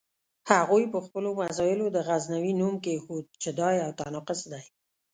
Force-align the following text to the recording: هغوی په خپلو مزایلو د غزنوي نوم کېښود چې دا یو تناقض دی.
هغوی 0.51 0.83
په 0.93 0.99
خپلو 1.05 1.29
مزایلو 1.41 1.85
د 1.91 1.97
غزنوي 2.07 2.53
نوم 2.61 2.75
کېښود 2.85 3.25
چې 3.41 3.49
دا 3.59 3.69
یو 3.81 3.89
تناقض 3.99 4.41
دی. 4.51 4.63